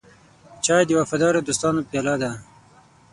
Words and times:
چای 0.65 0.83
د 0.87 0.91
وفادارو 0.99 1.45
دوستانو 1.47 1.81
پیاله 1.89 2.15
ده. 2.21 2.31